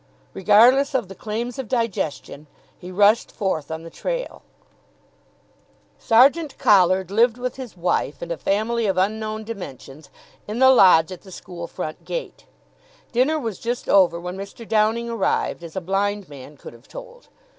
[0.33, 4.41] Regardless of the claims of digestion, he rushed forth on the trail.
[5.99, 10.09] Sergeant Collard lived with his wife and a family of unknown dimensions
[10.47, 12.45] in the lodge at the school front gate.
[13.11, 14.67] Dinner was just over when Mr.
[14.67, 17.27] Downing arrived, as a blind man could have told.